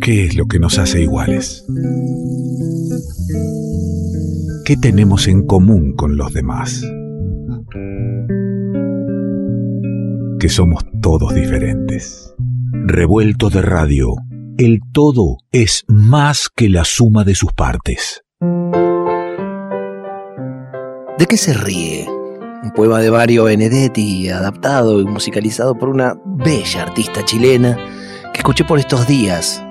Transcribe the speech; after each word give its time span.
¿Qué 0.00 0.24
es 0.24 0.34
lo 0.34 0.46
que 0.46 0.58
nos 0.58 0.78
hace 0.78 1.02
iguales? 1.02 1.66
¿Qué 4.64 4.76
tenemos 4.78 5.28
en 5.28 5.44
común 5.44 5.94
con 5.94 6.16
los 6.16 6.32
demás? 6.32 6.82
Que 10.38 10.48
somos 10.48 10.84
todos 11.02 11.34
diferentes. 11.34 12.34
Revuelto 12.72 13.50
de 13.50 13.60
radio, 13.60 14.14
el 14.56 14.80
todo 14.90 15.36
es 15.52 15.84
más 15.86 16.48
que 16.48 16.70
la 16.70 16.84
suma 16.84 17.24
de 17.24 17.34
sus 17.34 17.52
partes. 17.52 18.22
¿De 21.18 21.26
qué 21.26 21.36
se 21.36 21.52
ríe? 21.52 22.06
Un 22.62 22.70
poema 22.74 23.00
de 23.00 23.10
Mario 23.10 23.44
Benedetti, 23.44 24.30
adaptado 24.30 24.98
y 25.02 25.04
musicalizado 25.04 25.74
por 25.74 25.90
una 25.90 26.14
bella 26.24 26.84
artista 26.84 27.22
chilena 27.22 27.76
que 28.32 28.38
escuché 28.38 28.64
por 28.64 28.78
estos 28.78 29.06
días 29.06 29.62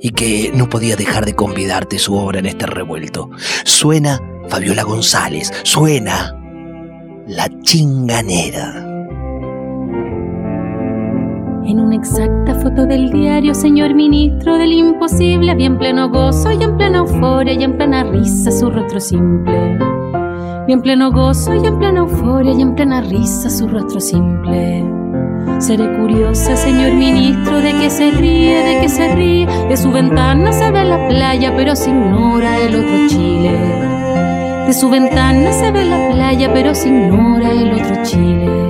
y 0.00 0.10
que 0.10 0.52
no 0.54 0.68
podía 0.68 0.96
dejar 0.96 1.24
de 1.24 1.34
convidarte 1.34 1.98
su 1.98 2.14
obra 2.14 2.38
en 2.38 2.46
este 2.46 2.66
revuelto. 2.66 3.30
Suena 3.64 4.20
Fabiola 4.48 4.82
González, 4.82 5.52
suena 5.62 6.36
La 7.26 7.48
Chinganera. 7.62 8.84
En 11.66 11.80
una 11.80 11.96
exacta 11.96 12.54
foto 12.56 12.84
del 12.84 13.10
diario, 13.10 13.54
señor 13.54 13.94
ministro 13.94 14.58
del 14.58 14.72
imposible, 14.72 15.50
había 15.50 15.66
en 15.66 15.78
pleno 15.78 16.10
gozo 16.10 16.52
y 16.52 16.62
en 16.62 16.76
plena 16.76 16.98
euforia 16.98 17.54
y 17.54 17.64
en 17.64 17.76
plena 17.78 18.04
risa 18.04 18.50
su 18.50 18.70
rostro 18.70 19.00
simple. 19.00 19.78
Y 20.68 20.72
en 20.72 20.82
pleno 20.82 21.10
gozo 21.10 21.54
y 21.54 21.66
en 21.66 21.78
plena 21.78 22.00
euforia 22.00 22.52
y 22.52 22.60
en 22.60 22.74
plena 22.74 23.00
risa 23.00 23.48
su 23.48 23.66
rostro 23.66 23.98
simple. 23.98 24.93
Seré 25.58 25.86
curiosa, 25.96 26.56
señor 26.56 26.92
ministro, 26.92 27.60
de 27.60 27.72
que 27.72 27.90
se 27.90 28.10
ríe, 28.10 28.62
de 28.64 28.80
que 28.80 28.88
se 28.88 29.14
ríe. 29.14 29.46
De 29.68 29.76
su 29.76 29.90
ventana 29.90 30.52
se 30.52 30.70
ve 30.70 30.84
la 30.84 31.08
playa, 31.08 31.54
pero 31.56 31.74
se 31.76 31.90
ignora 31.90 32.58
el 32.58 32.76
otro 32.76 33.08
Chile. 33.08 33.52
De 34.66 34.72
su 34.72 34.90
ventana 34.90 35.52
se 35.52 35.70
ve 35.70 35.84
la 35.84 36.10
playa, 36.12 36.52
pero 36.52 36.74
se 36.74 36.88
ignora 36.88 37.50
el 37.50 37.72
otro 37.72 38.02
Chile. 38.02 38.64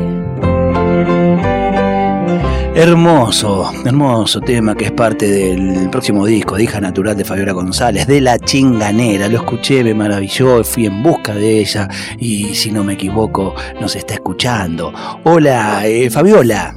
Hermoso, 2.74 3.70
hermoso 3.84 4.40
tema 4.40 4.74
que 4.74 4.86
es 4.86 4.92
parte 4.92 5.26
del 5.30 5.88
próximo 5.90 6.26
disco 6.26 6.56
de 6.56 6.64
Hija 6.64 6.80
Natural 6.80 7.16
de 7.16 7.24
Fabiola 7.24 7.52
González, 7.52 8.06
de 8.06 8.20
La 8.20 8.38
Chinganera. 8.38 9.28
Lo 9.28 9.36
escuché, 9.36 9.84
me 9.84 9.94
maravilló, 9.94 10.62
fui 10.64 10.86
en 10.86 11.02
busca 11.02 11.34
de 11.34 11.60
ella 11.60 11.88
y 12.18 12.54
si 12.54 12.72
no 12.72 12.82
me 12.84 12.94
equivoco 12.94 13.54
nos 13.80 13.94
está 13.96 14.14
escuchando. 14.14 14.92
Hola, 15.24 15.86
eh, 15.86 16.10
Fabiola. 16.10 16.74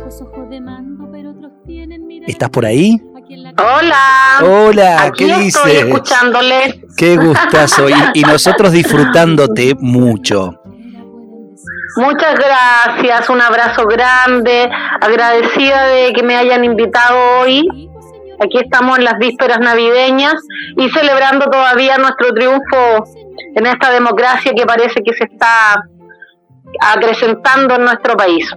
¿Estás 2.27 2.49
por 2.49 2.65
ahí? 2.65 3.01
Hola. 3.57 3.95
Hola, 4.43 5.03
Aquí 5.03 5.25
¿qué 5.25 5.31
estoy 5.47 5.71
dices? 5.71 5.87
escuchándole. 5.87 6.81
Qué 6.95 7.17
gustazo 7.17 7.89
y, 7.89 7.93
y 8.13 8.21
nosotros 8.21 8.71
disfrutándote 8.71 9.75
mucho. 9.79 10.56
Muchas 11.97 12.35
gracias, 12.35 13.27
un 13.27 13.41
abrazo 13.41 13.87
grande, 13.87 14.69
agradecida 15.01 15.87
de 15.87 16.13
que 16.13 16.21
me 16.21 16.35
hayan 16.35 16.63
invitado 16.63 17.17
hoy. 17.41 17.67
Aquí 18.39 18.59
estamos 18.59 18.99
en 18.99 19.03
las 19.03 19.17
vísperas 19.17 19.59
navideñas 19.59 20.35
y 20.77 20.89
celebrando 20.91 21.45
todavía 21.49 21.97
nuestro 21.97 22.35
triunfo 22.35 23.03
en 23.55 23.65
esta 23.65 23.89
democracia 23.91 24.53
que 24.55 24.63
parece 24.67 25.01
que 25.03 25.11
se 25.15 25.23
está 25.23 25.81
acrecentando 26.79 27.75
en 27.75 27.85
nuestro 27.85 28.15
país. 28.15 28.47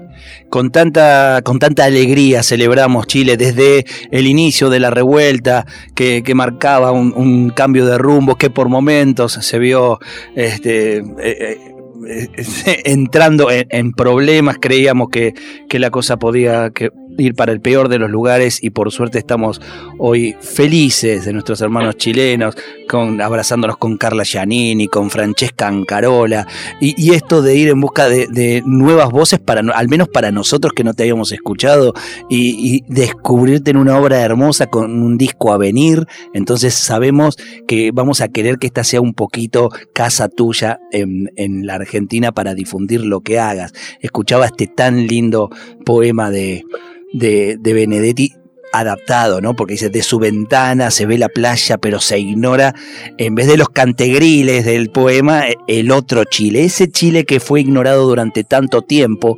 Con 0.50 0.70
tanta, 0.70 1.40
con 1.42 1.58
tanta 1.58 1.84
alegría 1.84 2.42
celebramos 2.42 3.06
Chile 3.06 3.38
desde 3.38 3.86
el 4.10 4.26
inicio 4.26 4.68
de 4.68 4.80
la 4.80 4.90
revuelta 4.90 5.64
que, 5.94 6.22
que 6.22 6.34
marcaba 6.34 6.90
un, 6.92 7.50
cambio 7.50 7.86
de 7.86 7.96
rumbo 7.96 8.36
que 8.36 8.50
por 8.50 8.68
momentos 8.68 9.32
se 9.32 9.58
vio 9.58 9.98
este, 10.34 10.98
eh, 10.98 11.02
eh, 11.22 11.69
entrando 12.84 13.50
en, 13.50 13.66
en 13.70 13.92
problemas, 13.92 14.56
creíamos 14.60 15.08
que, 15.10 15.34
que 15.68 15.78
la 15.78 15.90
cosa 15.90 16.18
podía 16.18 16.70
que 16.70 16.90
ir 17.18 17.34
para 17.34 17.52
el 17.52 17.60
peor 17.60 17.88
de 17.88 17.98
los 17.98 18.10
lugares 18.10 18.62
y 18.62 18.70
por 18.70 18.90
suerte 18.92 19.18
estamos 19.18 19.60
hoy 19.98 20.36
felices 20.40 21.24
de 21.24 21.32
nuestros 21.32 21.60
hermanos 21.60 21.96
chilenos, 21.96 22.56
con, 22.90 23.20
abrazándonos 23.20 23.76
con 23.76 23.96
Carla 23.96 24.24
Giannini, 24.24 24.88
con 24.88 25.10
Francesca 25.10 25.68
Ancarola 25.68 26.48
y, 26.80 27.12
esto 27.12 27.40
de 27.40 27.54
ir 27.54 27.68
en 27.68 27.80
busca 27.80 28.08
de, 28.08 28.62
nuevas 28.66 29.10
voces, 29.10 29.38
para, 29.38 29.60
al 29.60 29.88
menos 29.88 30.08
para 30.08 30.32
nosotros 30.32 30.72
que 30.74 30.82
no 30.82 30.92
te 30.92 31.04
habíamos 31.04 31.30
escuchado 31.30 31.94
y, 32.28 32.56
y 32.58 32.84
descubrirte 32.88 33.70
en 33.70 33.76
una 33.76 33.96
obra 33.96 34.20
hermosa 34.22 34.66
con 34.66 35.02
un 35.02 35.16
disco 35.18 35.52
a 35.52 35.56
venir, 35.56 36.06
entonces 36.34 36.74
sabemos 36.74 37.36
que 37.68 37.92
vamos 37.92 38.20
a 38.20 38.28
querer 38.28 38.58
que 38.58 38.66
esta 38.66 38.82
sea 38.82 39.00
un 39.00 39.14
poquito 39.14 39.70
casa 39.92 40.28
tuya 40.28 40.80
en, 40.90 41.30
en 41.36 41.66
la 41.66 41.76
Argentina 41.76 42.32
para 42.32 42.54
difundir 42.54 43.04
lo 43.04 43.20
que 43.20 43.38
hagas. 43.38 43.72
Escuchaba 44.00 44.46
este 44.46 44.66
tan 44.66 45.06
lindo 45.06 45.50
poema 45.84 46.30
de, 46.30 46.64
de, 47.12 47.56
de 47.60 47.72
Benedetti 47.72 48.32
adaptado, 48.72 49.40
¿no? 49.40 49.54
Porque 49.54 49.74
dice, 49.74 49.90
de 49.90 50.02
su 50.02 50.18
ventana 50.18 50.90
se 50.90 51.06
ve 51.06 51.18
la 51.18 51.28
playa, 51.28 51.78
pero 51.78 52.00
se 52.00 52.18
ignora, 52.18 52.74
en 53.18 53.34
vez 53.34 53.46
de 53.46 53.56
los 53.56 53.68
cantegriles 53.68 54.64
del 54.64 54.90
poema, 54.90 55.48
e- 55.48 55.56
el 55.66 55.90
otro 55.90 56.24
Chile, 56.24 56.64
ese 56.64 56.90
Chile 56.90 57.24
que 57.24 57.40
fue 57.40 57.60
ignorado 57.60 58.06
durante 58.06 58.44
tanto 58.44 58.82
tiempo 58.82 59.36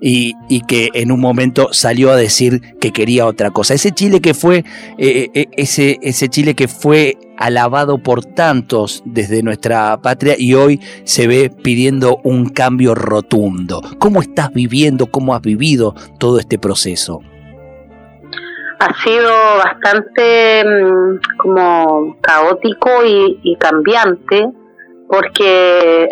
y, 0.00 0.34
que 0.66 0.88
en 0.94 1.12
un 1.12 1.20
momento 1.20 1.68
salió 1.72 2.10
a 2.10 2.16
decir 2.16 2.60
que 2.80 2.90
quería 2.90 3.26
otra 3.26 3.50
cosa, 3.50 3.74
ese 3.74 3.92
Chile 3.92 4.20
que 4.20 4.34
fue, 4.34 4.64
eh, 4.98 5.28
eh, 5.34 5.46
ese, 5.56 5.98
ese 6.00 6.28
Chile 6.28 6.54
que 6.54 6.68
fue 6.68 7.18
alabado 7.36 7.98
por 7.98 8.24
tantos 8.24 9.02
desde 9.04 9.42
nuestra 9.42 10.00
patria 10.00 10.36
y 10.38 10.54
hoy 10.54 10.80
se 11.04 11.26
ve 11.26 11.50
pidiendo 11.50 12.20
un 12.22 12.48
cambio 12.48 12.94
rotundo. 12.94 13.82
¿Cómo 13.98 14.22
estás 14.22 14.52
viviendo, 14.52 15.06
cómo 15.06 15.34
has 15.34 15.42
vivido 15.42 15.94
todo 16.18 16.38
este 16.38 16.58
proceso? 16.58 17.22
Ha 18.86 19.02
sido 19.02 19.32
bastante 19.64 20.62
mm, 20.62 21.36
como 21.38 22.16
caótico 22.20 22.90
y, 23.04 23.40
y 23.42 23.56
cambiante 23.56 24.46
porque 25.08 26.08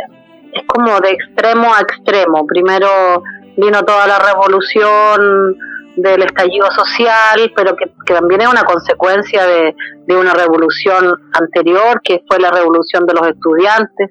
es 0.53 0.63
como 0.67 0.99
de 1.01 1.11
extremo 1.11 1.75
a 1.75 1.81
extremo. 1.81 2.47
Primero 2.47 3.23
vino 3.57 3.83
toda 3.83 4.07
la 4.07 4.19
revolución 4.19 5.57
del 5.97 6.23
estallido 6.23 6.71
social, 6.71 7.53
pero 7.55 7.77
que, 7.77 7.93
que 8.07 8.15
también 8.15 8.41
es 8.41 8.49
una 8.49 8.65
consecuencia 8.65 9.47
de, 9.47 9.75
de 10.07 10.17
una 10.17 10.33
revolución 10.33 11.13
anterior, 11.35 12.01
que 12.03 12.23
fue 12.27 12.39
la 12.39 12.51
revolución 12.51 13.07
de 13.07 13.15
los 13.15 13.29
estudiantes, 13.29 14.11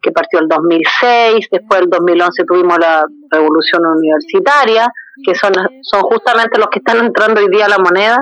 que 0.00 0.12
partió 0.12 0.38
el 0.40 0.48
2006, 0.48 1.48
después 1.50 1.80
el 1.80 1.90
2011 1.90 2.44
tuvimos 2.44 2.78
la 2.78 3.04
revolución 3.30 3.84
universitaria, 3.86 4.92
que 5.24 5.34
son, 5.34 5.52
son 5.82 6.00
justamente 6.02 6.58
los 6.58 6.68
que 6.68 6.78
están 6.78 6.98
entrando 6.98 7.40
hoy 7.40 7.48
día 7.50 7.66
a 7.66 7.68
la 7.68 7.78
moneda, 7.78 8.18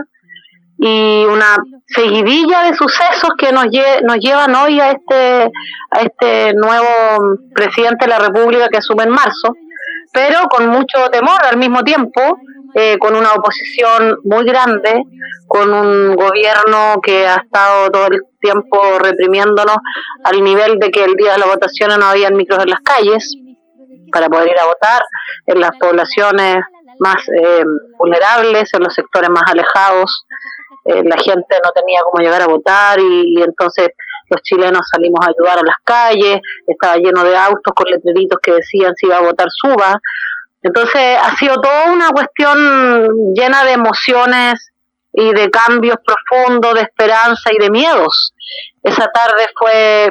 y 0.79 1.25
una 1.25 1.57
seguidilla 1.87 2.65
de 2.65 2.75
sucesos 2.75 3.31
que 3.39 3.51
nos, 3.51 3.65
lle- 3.67 4.03
nos 4.03 4.19
llevan 4.19 4.55
hoy 4.55 4.79
a 4.81 4.91
este, 4.91 5.51
a 5.91 6.01
este 6.01 6.53
nuevo 6.55 6.87
presidente 7.55 8.05
de 8.05 8.11
la 8.11 8.19
República 8.19 8.69
que 8.69 8.79
asume 8.79 9.05
en 9.05 9.11
marzo, 9.11 9.55
pero 10.12 10.41
con 10.51 10.69
mucho 10.69 11.09
temor 11.11 11.41
al 11.51 11.56
mismo 11.56 11.83
tiempo, 11.83 12.21
eh, 12.75 12.99
con 12.99 13.17
una 13.17 13.33
oposición 13.33 14.19
muy 14.25 14.45
grande, 14.45 15.03
con 15.49 15.73
un 15.73 16.15
gobierno 16.15 17.01
que 17.03 17.27
ha 17.27 17.37
estado 17.37 17.91
todo 17.91 18.06
el 18.09 18.21
tiempo 18.41 18.79
reprimiéndonos 18.99 19.77
al 20.25 20.45
nivel 20.45 20.79
de 20.79 20.91
que 20.91 21.05
el 21.05 21.15
día 21.15 21.33
de 21.33 21.39
las 21.39 21.49
votaciones 21.49 21.97
no 21.99 22.05
había 22.06 22.29
micros 22.31 22.62
en 22.62 22.69
las 22.71 22.81
calles 22.81 23.35
para 24.12 24.29
poder 24.29 24.49
ir 24.49 24.59
a 24.59 24.67
votar 24.67 25.03
en 25.47 25.61
las 25.61 25.71
poblaciones 25.79 26.56
más 26.99 27.17
eh, 27.29 27.65
vulnerables, 27.99 28.73
en 28.73 28.83
los 28.83 28.95
sectores 28.95 29.31
más 29.31 29.45
alejados. 29.47 30.27
Eh, 30.84 31.03
la 31.05 31.17
gente 31.17 31.56
no 31.65 31.70
tenía 31.73 32.00
cómo 32.03 32.23
llegar 32.23 32.43
a 32.43 32.47
votar 32.47 33.00
y, 33.00 33.38
y 33.38 33.43
entonces 33.43 33.88
los 34.31 34.43
chilenos 34.43 34.82
salimos 34.91 35.20
a 35.25 35.31
ayudar 35.31 35.59
a 35.59 35.67
las 35.67 35.76
calles, 35.85 36.41
estaba 36.67 36.97
lleno 36.97 37.23
de 37.25 37.37
autos 37.37 37.73
con 37.75 37.91
letreritos 37.91 38.38
que 38.43 38.53
decían 38.53 38.94
si 38.97 39.06
iba 39.06 39.19
a 39.19 39.23
votar 39.23 39.49
suba. 39.50 39.99
Entonces 40.62 41.19
ha 41.23 41.37
sido 41.37 41.61
toda 41.61 41.93
una 41.93 42.11
cuestión 42.11 43.35
llena 43.35 43.65
de 43.65 43.73
emociones 43.73 44.73
y 45.12 45.32
de 45.32 45.50
cambios 45.50 45.97
profundos, 46.05 46.75
de 46.75 46.82
esperanza 46.82 47.50
y 47.53 47.62
de 47.62 47.70
miedos. 47.70 48.32
Esa 48.82 49.06
tarde 49.06 49.47
fue 49.59 50.11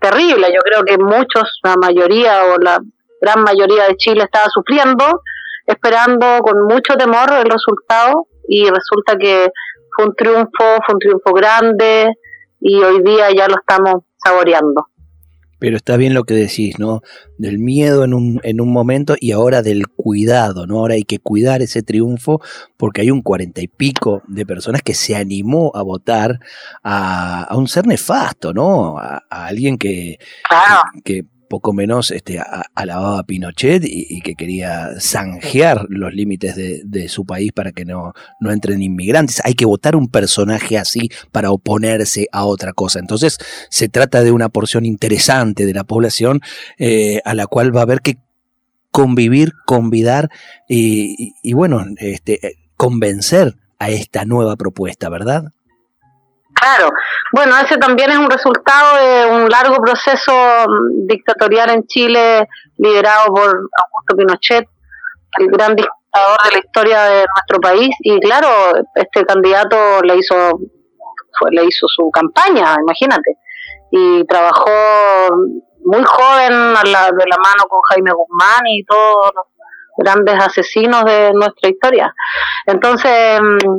terrible, 0.00 0.48
yo 0.54 0.60
creo 0.60 0.84
que 0.84 0.98
muchos, 0.98 1.60
la 1.62 1.76
mayoría 1.76 2.44
o 2.44 2.58
la 2.58 2.78
gran 3.20 3.42
mayoría 3.42 3.84
de 3.88 3.96
Chile 3.96 4.24
estaba 4.24 4.46
sufriendo, 4.50 5.22
esperando 5.66 6.38
con 6.40 6.64
mucho 6.64 6.94
temor 6.96 7.30
el 7.32 7.50
resultado 7.50 8.26
y 8.48 8.64
resulta 8.64 9.16
que 9.18 9.50
fue 9.94 10.06
un 10.06 10.14
triunfo, 10.14 10.64
fue 10.84 10.94
un 10.94 10.98
triunfo 10.98 11.32
grande 11.32 12.12
y 12.60 12.76
hoy 12.82 13.02
día 13.02 13.28
ya 13.36 13.48
lo 13.48 13.56
estamos 13.56 14.02
saboreando. 14.22 14.86
Pero 15.58 15.76
está 15.76 15.96
bien 15.96 16.12
lo 16.12 16.24
que 16.24 16.34
decís, 16.34 16.78
¿no? 16.78 17.00
Del 17.38 17.58
miedo 17.58 18.04
en 18.04 18.12
un, 18.12 18.40
en 18.42 18.60
un 18.60 18.70
momento 18.70 19.14
y 19.18 19.32
ahora 19.32 19.62
del 19.62 19.88
cuidado, 19.88 20.66
¿no? 20.66 20.80
Ahora 20.80 20.94
hay 20.94 21.04
que 21.04 21.18
cuidar 21.18 21.62
ese 21.62 21.82
triunfo 21.82 22.42
porque 22.76 23.00
hay 23.00 23.10
un 23.10 23.22
cuarenta 23.22 23.62
y 23.62 23.68
pico 23.68 24.22
de 24.28 24.44
personas 24.44 24.82
que 24.82 24.92
se 24.92 25.16
animó 25.16 25.72
a 25.74 25.82
votar 25.82 26.40
a, 26.84 27.48
un 27.56 27.68
ser 27.68 27.86
nefasto, 27.86 28.52
¿no? 28.52 28.98
A, 28.98 29.22
alguien 29.30 29.78
que, 29.78 30.18
que 31.04 31.24
poco 31.48 31.72
menos 31.72 32.10
este, 32.10 32.40
alababa 32.74 33.20
a 33.20 33.22
Pinochet 33.24 33.82
y, 33.84 34.20
que 34.20 34.34
quería 34.34 34.90
zanjear 35.00 35.86
los 35.88 36.12
límites 36.12 36.56
de, 36.56 37.08
su 37.08 37.24
país 37.24 37.52
para 37.52 37.72
que 37.72 37.84
no, 37.84 38.12
no 38.40 38.50
entren 38.50 38.82
inmigrantes. 38.82 39.40
Hay 39.44 39.54
que 39.54 39.66
votar 39.66 39.96
un 39.96 40.08
personaje 40.08 40.78
así 40.78 41.10
para 41.32 41.50
oponerse 41.50 42.26
a 42.32 42.44
otra 42.44 42.72
cosa. 42.72 42.98
Entonces 42.98 43.38
se 43.70 43.88
trata 43.88 44.22
de 44.24 44.32
una 44.32 44.48
porción 44.48 44.84
interesante 44.84 45.66
de 45.66 45.74
la 45.74 45.84
población 45.84 46.40
eh, 46.78 47.20
a 47.24 47.34
la 47.34 47.46
cual 47.46 47.74
va 47.74 47.80
a 47.80 47.84
haber 47.84 48.00
que 48.00 48.18
convivir, 48.90 49.52
convidar 49.66 50.30
y, 50.68 51.34
y 51.42 51.52
bueno, 51.52 51.84
este, 51.98 52.40
convencer 52.76 53.56
a 53.78 53.90
esta 53.90 54.24
nueva 54.24 54.56
propuesta, 54.56 55.08
¿verdad? 55.08 55.52
Claro, 56.60 56.90
bueno, 57.32 57.54
ese 57.58 57.76
también 57.76 58.10
es 58.10 58.16
un 58.16 58.30
resultado 58.30 58.96
de 58.96 59.26
un 59.26 59.48
largo 59.50 59.76
proceso 59.76 60.32
mm, 60.32 61.06
dictatorial 61.06 61.70
en 61.70 61.86
Chile 61.86 62.48
liderado 62.78 63.26
por 63.34 63.48
Augusto 63.48 64.16
Pinochet, 64.16 64.66
el 65.38 65.48
gran 65.48 65.76
dictador 65.76 66.38
de 66.44 66.50
la 66.52 66.58
historia 66.58 67.02
de 67.02 67.26
nuestro 67.34 67.60
país. 67.60 67.90
Y 68.00 68.18
claro, 68.20 68.48
este 68.94 69.24
candidato 69.26 70.00
le 70.02 70.16
hizo 70.16 70.34
fue, 71.38 71.50
le 71.52 71.64
hizo 71.64 71.86
su 71.88 72.10
campaña, 72.10 72.76
imagínate, 72.80 73.36
y 73.90 74.24
trabajó 74.24 74.70
muy 75.84 76.02
joven 76.04 76.52
de 76.82 76.90
la 76.90 77.36
mano 77.38 77.64
con 77.68 77.80
Jaime 77.90 78.12
Guzmán 78.12 78.66
y 78.66 78.82
todos 78.84 79.30
los 79.34 79.44
grandes 79.98 80.42
asesinos 80.42 81.04
de 81.04 81.32
nuestra 81.34 81.68
historia. 81.68 82.14
Entonces, 82.66 83.40
mm, 83.40 83.78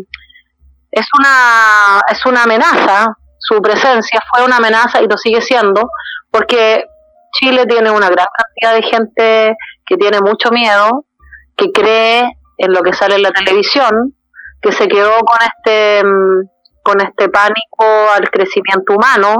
es 0.97 1.07
una, 1.17 2.01
es 2.11 2.25
una 2.25 2.43
amenaza, 2.43 3.07
su 3.37 3.61
presencia 3.61 4.19
fue 4.31 4.43
una 4.43 4.57
amenaza 4.57 5.01
y 5.01 5.07
lo 5.07 5.17
sigue 5.17 5.41
siendo, 5.41 5.89
porque 6.31 6.83
Chile 7.33 7.65
tiene 7.65 7.91
una 7.91 8.09
gran 8.09 8.25
cantidad 8.35 8.73
de 8.73 8.83
gente 8.83 9.57
que 9.85 9.97
tiene 9.97 10.19
mucho 10.21 10.49
miedo, 10.49 11.05
que 11.55 11.71
cree 11.71 12.27
en 12.57 12.73
lo 12.73 12.81
que 12.81 12.93
sale 12.93 13.15
en 13.15 13.21
la 13.21 13.31
televisión, 13.31 14.15
que 14.61 14.71
se 14.71 14.87
quedó 14.87 15.19
con 15.19 15.39
este, 15.41 16.03
mm, 16.03 16.49
con 16.83 17.01
este 17.01 17.29
pánico 17.29 17.85
al 18.15 18.29
crecimiento 18.31 18.95
humano 18.95 19.35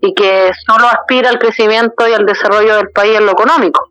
y 0.00 0.14
que 0.14 0.52
solo 0.64 0.86
aspira 0.86 1.28
al 1.28 1.38
crecimiento 1.38 2.06
y 2.06 2.12
al 2.12 2.24
desarrollo 2.24 2.76
del 2.76 2.90
país 2.90 3.16
en 3.16 3.26
lo 3.26 3.32
económico. 3.32 3.90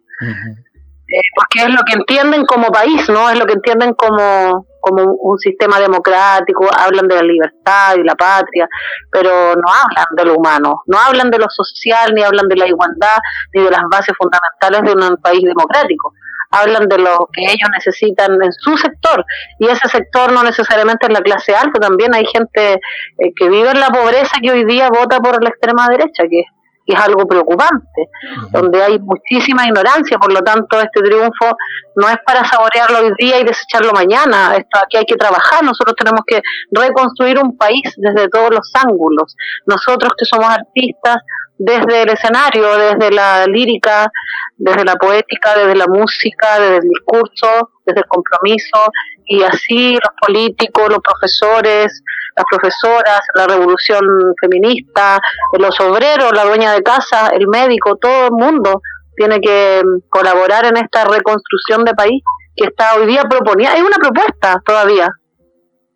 Eh, 1.10 1.22
porque 1.36 1.66
es 1.66 1.70
lo 1.70 1.84
que 1.86 1.94
entienden 1.94 2.46
como 2.46 2.68
país, 2.68 3.08
¿no? 3.10 3.30
Es 3.30 3.40
lo 3.40 3.46
que 3.46 3.54
entienden 3.54 3.94
como, 3.94 4.68
como 4.82 5.04
un 5.04 5.38
sistema 5.40 5.80
democrático, 5.80 6.68
hablan 6.78 7.08
de 7.08 7.16
la 7.16 7.22
libertad 7.22 7.96
y 7.96 8.04
la 8.04 8.16
patria, 8.16 8.68
pero 9.10 9.56
no 9.56 9.72
hablan 9.72 10.06
de 10.18 10.26
lo 10.26 10.36
humano, 10.36 10.82
no 10.86 11.00
hablan 11.00 11.30
de 11.30 11.40
lo 11.40 11.50
social, 11.50 12.14
ni 12.14 12.24
hablan 12.24 12.50
de 12.50 12.58
la 12.58 12.68
igualdad, 12.68 13.18
ni 13.54 13.64
de 13.64 13.72
las 13.72 13.84
bases 13.90 14.16
fundamentales 14.18 14.82
de 14.84 15.08
un 15.08 15.18
país 15.22 15.44
democrático. 15.44 16.14
Hablan 16.52 16.88
de 16.88 16.98
lo 16.98 17.30
que 17.32 17.44
ellos 17.44 17.70
necesitan 17.72 18.32
en 18.42 18.52
su 18.52 18.78
sector, 18.78 19.24
y 19.60 19.68
ese 19.68 19.88
sector 19.88 20.34
no 20.34 20.44
necesariamente 20.44 21.08
es 21.08 21.14
la 21.14 21.22
clase 21.22 21.56
alta, 21.56 21.80
también 21.80 22.14
hay 22.14 22.26
gente 22.26 22.74
eh, 22.74 23.34
que 23.34 23.48
vive 23.48 23.70
en 23.70 23.80
la 23.80 23.90
pobreza 23.90 24.38
que 24.42 24.52
hoy 24.52 24.66
día 24.66 24.90
vota 24.90 25.20
por 25.20 25.42
la 25.42 25.50
extrema 25.50 25.88
derecha, 25.88 26.24
que 26.30 26.44
es 26.94 27.00
algo 27.00 27.28
preocupante, 27.28 28.10
donde 28.52 28.82
hay 28.82 29.00
muchísima 29.00 29.66
ignorancia, 29.66 30.18
por 30.18 30.32
lo 30.32 30.42
tanto 30.42 30.80
este 30.80 31.02
triunfo 31.02 31.58
no 31.96 32.10
es 32.10 32.18
para 32.26 32.46
saborearlo 32.46 33.00
hoy 33.00 33.12
día 33.18 33.40
y 33.40 33.44
desecharlo 33.44 33.92
mañana, 33.92 34.56
esto 34.56 34.80
aquí 34.84 34.98
hay 34.98 35.06
que 35.06 35.16
trabajar, 35.16 35.64
nosotros 35.64 35.96
tenemos 35.98 36.22
que 36.26 36.42
reconstruir 36.72 37.38
un 37.40 37.58
país 37.58 37.82
desde 37.98 38.30
todos 38.30 38.52
los 38.52 38.72
ángulos, 38.74 39.36
nosotros 39.66 40.14
que 40.18 40.26
somos 40.26 40.50
artistas 40.50 41.18
desde 41.58 42.04
el 42.04 42.10
escenario, 42.10 42.78
desde 42.78 43.12
la 43.12 43.46
lírica, 43.48 44.12
desde 44.58 44.86
la 44.86 44.96
poética, 44.96 45.58
desde 45.58 45.76
la 45.76 45.88
música, 45.88 46.60
desde 46.60 46.78
el 46.78 46.90
discurso, 46.90 47.72
desde 47.86 48.02
el 48.02 48.08
compromiso, 48.08 48.80
y 49.26 49.44
así 49.44 49.94
los 49.94 50.14
políticos, 50.22 50.90
los 50.90 51.00
profesores, 51.00 52.04
las 52.38 52.46
profesoras, 52.50 53.20
la 53.34 53.48
revolución 53.48 54.02
feminista, 54.40 55.20
los 55.58 55.80
obreros, 55.80 56.32
la 56.34 56.46
dueña 56.46 56.72
de 56.72 56.84
casa, 56.84 57.30
el 57.30 57.48
médico, 57.48 57.96
todo 57.96 58.28
el 58.28 58.32
mundo 58.32 58.82
tiene 59.16 59.42
que 59.42 59.82
colaborar 60.10 60.66
en 60.66 60.78
esta 60.78 61.04
reconstrucción 61.06 61.84
de 61.84 61.96
país 61.96 62.22
que 62.56 62.66
está 62.66 62.96
hoy 62.96 63.08
día 63.08 63.24
proponida. 63.24 63.72
Hay 63.72 63.82
una 63.82 63.98
propuesta 63.98 64.62
todavía. 64.64 65.10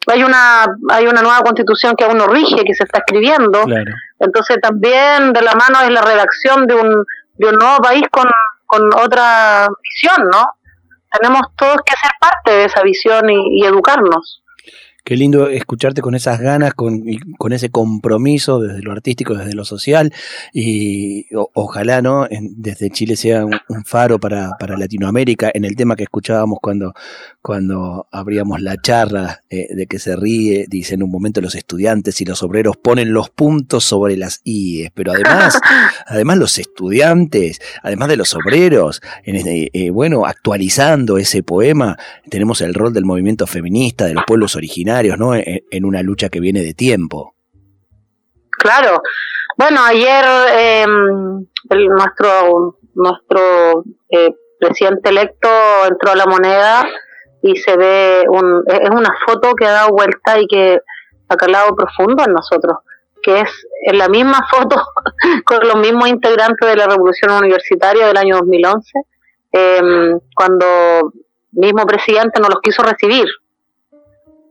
Hay 0.08 0.24
una, 0.24 0.66
hay 0.90 1.06
una 1.06 1.22
nueva 1.22 1.42
constitución 1.42 1.94
que 1.96 2.06
aún 2.06 2.18
no 2.18 2.26
rige, 2.26 2.64
que 2.66 2.74
se 2.74 2.84
está 2.84 3.00
escribiendo. 3.00 3.64
Entonces 4.20 4.58
también 4.60 5.32
de 5.34 5.42
la 5.44 5.54
mano 5.54 5.82
es 5.84 5.92
la 5.92 6.02
redacción 6.02 6.66
de 6.66 6.74
un, 6.74 7.06
de 7.36 7.50
un 7.50 7.56
nuevo 7.56 7.78
país 7.78 8.04
con, 8.12 8.28
con 8.66 8.82
otra 9.00 9.68
visión, 9.84 10.28
¿no? 10.34 10.44
Tenemos 11.20 11.42
todos 11.56 11.78
que 11.86 11.96
ser 11.98 12.12
parte 12.20 12.52
de 12.52 12.66
esa 12.66 12.82
visión 12.82 13.30
y 13.30 13.64
educarnos. 13.64 14.41
Qué 15.04 15.16
lindo 15.18 15.48
escucharte 15.48 16.02
con 16.02 16.14
esas 16.14 16.40
ganas, 16.40 16.76
con, 16.76 17.04
con 17.40 17.54
ese 17.54 17.72
compromiso 17.72 18.60
desde 18.60 18.84
lo 18.84 18.92
artístico, 18.92 19.34
desde 19.36 19.56
lo 19.56 19.66
social, 19.66 20.14
y 20.54 21.26
ojalá, 21.54 22.04
¿no? 22.04 22.28
desde 22.30 22.92
Chile 22.92 23.16
sea 23.16 23.44
un, 23.46 23.60
faro 23.84 24.20
para, 24.20 24.52
para, 24.60 24.78
Latinoamérica 24.78 25.50
en 25.54 25.66
el 25.66 25.76
tema 25.76 25.96
que 25.96 26.04
escuchábamos 26.04 26.60
cuando, 26.62 26.94
cuando 27.42 28.08
abríamos 28.12 28.62
la 28.62 28.80
charla 28.80 29.44
eh, 29.50 29.74
de 29.74 29.88
que 29.88 29.98
se 29.98 30.16
ríe, 30.16 30.66
dice 30.70 30.94
en 30.94 31.04
un 31.04 31.10
momento 31.10 31.42
los 31.42 31.56
estudiantes 31.56 32.22
y 32.22 32.26
los 32.26 32.44
obreros 32.44 32.78
ponen 32.78 33.12
los 33.12 33.32
puntos 33.32 33.84
sobre 33.84 34.18
las 34.18 34.42
IES, 34.44 34.92
pero 34.94 35.14
además, 35.14 35.60
además 36.06 36.38
los 36.38 36.60
estudiantes, 36.60 37.60
además 37.82 38.08
de 38.10 38.18
los 38.18 38.36
obreros, 38.36 39.02
en 39.24 39.36
este, 39.36 39.70
eh, 39.74 39.90
bueno, 39.90 40.26
actualizando 40.26 41.18
ese 41.18 41.42
poema, 41.42 41.98
tenemos 42.30 42.62
el 42.62 42.76
rol 42.76 42.94
del 42.94 43.06
movimiento 43.06 43.48
feminista, 43.48 44.06
de 44.06 44.14
los 44.14 44.26
pueblos 44.26 44.56
originarios, 44.56 44.91
¿no? 45.18 45.34
En, 45.36 45.86
una 45.86 46.02
lucha 46.02 46.30
que 46.30 46.40
viene 46.40 46.62
de 46.62 46.74
tiempo. 46.74 47.34
Claro. 48.52 49.02
Bueno, 49.58 49.82
ayer 49.84 50.26
em, 50.54 51.46
nuestro 51.70 52.78
nuestro 52.96 53.84
eh, 54.10 54.34
presidente 54.60 55.10
electo 55.10 55.50
entró 55.88 56.12
a 56.12 56.16
la 56.16 56.26
moneda 56.26 56.86
y 57.42 57.56
se 57.56 57.76
ve 57.76 58.24
un, 58.28 58.64
es 58.68 58.90
una 58.90 59.16
foto 59.26 59.54
que 59.56 59.66
ha 59.66 59.72
dado 59.72 59.92
vuelta 59.92 60.40
y 60.40 60.48
que 60.48 60.80
ha 61.30 61.36
calado 61.36 61.76
profundo 61.76 62.24
en 62.26 62.34
nosotros, 62.34 62.78
que 63.24 63.40
es 63.40 63.50
en 63.86 63.98
la 63.98 64.10
misma 64.10 64.48
foto 64.52 64.76
con 65.46 65.68
los 65.68 65.76
mismos 65.78 66.10
integrantes 66.10 66.68
de 66.70 66.76
la 66.76 66.88
revolución 66.88 67.32
universitaria 67.32 68.08
del 68.08 68.18
año 68.18 68.38
2011, 68.38 68.92
em, 69.54 70.20
cuando 70.36 71.14
mismo 71.54 71.86
presidente 71.86 72.40
no 72.40 72.48
los 72.48 72.62
quiso 72.62 72.84
recibir 72.84 73.26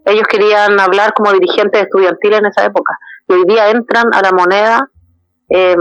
ellos 0.05 0.25
querían 0.29 0.79
hablar 0.81 1.13
como 1.15 1.33
dirigentes 1.33 1.83
estudiantiles 1.83 2.41
en 2.41 2.47
esa 2.47 2.65
época. 2.65 2.97
Y 3.29 3.35
hoy 3.35 3.45
día 3.47 3.71
entran 3.71 4.07
a 4.13 4.23
la 4.23 4.33
moneda 4.33 4.89
em, 5.49 5.79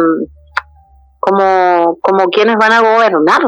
como, 1.19 1.97
como 2.01 2.29
quienes 2.29 2.55
van 2.57 2.71
a 2.71 2.81
gobernar. 2.81 3.41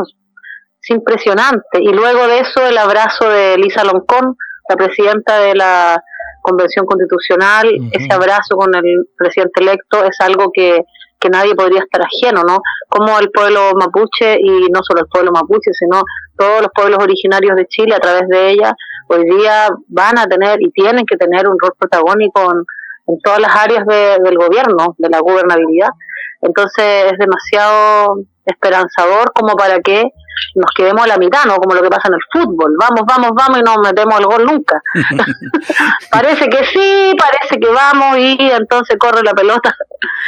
Es 0.82 0.90
impresionante. 0.90 1.80
Y 1.80 1.92
luego 1.92 2.28
de 2.28 2.40
eso, 2.40 2.66
el 2.66 2.78
abrazo 2.78 3.30
de 3.30 3.58
Lisa 3.58 3.84
Loncón, 3.84 4.36
la 4.70 4.76
presidenta 4.76 5.40
de 5.40 5.56
la 5.56 6.02
Convención 6.42 6.86
Constitucional, 6.86 7.70
ese 7.92 8.12
abrazo 8.12 8.56
con 8.56 8.74
el 8.74 9.06
presidente 9.16 9.62
electo 9.62 10.04
es 10.04 10.20
algo 10.22 10.52
que, 10.52 10.82
que 11.20 11.30
nadie 11.30 11.54
podría 11.54 11.82
estar 11.82 12.02
ajeno, 12.02 12.44
¿no? 12.44 12.60
Como 12.90 13.20
el 13.20 13.30
pueblo 13.30 13.72
mapuche, 13.76 14.40
y 14.42 14.68
no 14.72 14.80
solo 14.82 15.02
el 15.02 15.08
pueblo 15.08 15.32
mapuche, 15.32 15.72
sino 15.72 16.02
todos 16.36 16.64
los 16.64 16.72
pueblos 16.74 16.98
originarios 17.00 17.56
de 17.56 17.68
Chile, 17.68 17.94
a 17.94 18.00
través 18.00 18.28
de 18.28 18.50
ella, 18.50 18.74
hoy 19.16 19.26
día 19.26 19.70
van 19.88 20.18
a 20.18 20.26
tener 20.26 20.62
y 20.62 20.72
tienen 20.72 21.06
que 21.06 21.18
tener 21.18 21.48
un 21.48 21.58
rol 21.60 21.74
protagónico 21.78 22.42
en, 22.52 22.64
todas 23.24 23.40
las 23.42 23.54
áreas 23.54 23.86
del 23.86 24.38
gobierno, 24.38 24.96
de 24.98 25.10
la 25.10 25.20
gobernabilidad. 25.20 25.90
Entonces 26.42 27.12
es 27.12 27.18
demasiado 27.20 28.20
esperanzador 28.46 29.34
como 29.34 29.54
para 29.56 29.80
que 29.82 30.04
nos 30.56 30.72
quedemos 30.76 31.04
a 31.04 31.08
la 31.08 31.18
mitad, 31.18 31.44
¿no? 31.46 31.58
Como 31.58 31.76
lo 31.76 31.82
que 31.82 31.90
pasa 31.90 32.08
en 32.08 32.14
el 32.14 32.22
fútbol. 32.32 32.74
Vamos, 32.80 33.02
vamos, 33.06 33.32
vamos 33.36 33.60
y 33.60 33.64
no 33.64 33.76
metemos 33.82 34.20
el 34.20 34.26
gol 34.26 34.46
nunca. 34.46 34.82
parece 36.12 36.48
que 36.48 36.64
sí, 36.66 37.16
parece 37.18 37.60
que 37.60 37.70
vamos 37.70 38.18
y 38.18 38.38
entonces 38.40 38.98
corre 38.98 39.24
la 39.24 39.34
pelota 39.34 39.76